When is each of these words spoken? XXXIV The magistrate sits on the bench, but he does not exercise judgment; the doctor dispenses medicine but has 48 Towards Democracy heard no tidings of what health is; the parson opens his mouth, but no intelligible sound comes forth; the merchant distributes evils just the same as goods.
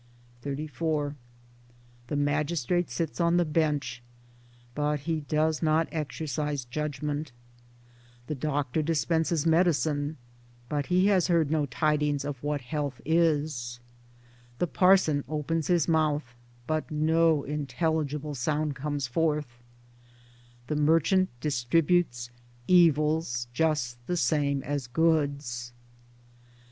XXXIV 0.43 1.13
The 2.07 2.15
magistrate 2.15 2.89
sits 2.89 3.21
on 3.21 3.37
the 3.37 3.45
bench, 3.45 4.01
but 4.73 5.01
he 5.01 5.19
does 5.21 5.61
not 5.61 5.87
exercise 5.91 6.65
judgment; 6.65 7.31
the 8.25 8.33
doctor 8.33 8.81
dispenses 8.81 9.45
medicine 9.45 10.17
but 10.69 10.87
has 10.87 11.27
48 11.27 11.27
Towards 11.27 11.27
Democracy 11.27 11.33
heard 11.33 11.51
no 11.51 11.65
tidings 11.67 12.25
of 12.25 12.41
what 12.41 12.61
health 12.61 12.99
is; 13.05 13.79
the 14.57 14.65
parson 14.65 15.23
opens 15.29 15.67
his 15.67 15.87
mouth, 15.87 16.33
but 16.65 16.89
no 16.89 17.43
intelligible 17.43 18.33
sound 18.33 18.75
comes 18.75 19.05
forth; 19.05 19.61
the 20.65 20.75
merchant 20.75 21.29
distributes 21.39 22.31
evils 22.67 23.47
just 23.53 23.99
the 24.07 24.17
same 24.17 24.63
as 24.63 24.87
goods. 24.87 25.73